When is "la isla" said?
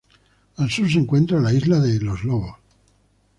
1.39-1.79